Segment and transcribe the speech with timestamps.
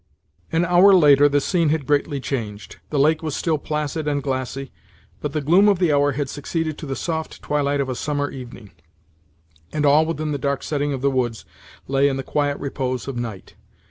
[0.51, 2.77] An hour later the scene had greatly changed.
[2.89, 4.71] The lake was still placid and glassy,
[5.19, 8.31] but the gloom of the hour had succeeded to the soft twilight of a summer
[8.31, 8.71] evening,
[9.71, 11.45] and all within the dark setting of the woods
[11.87, 13.53] lay in the quiet repose of night.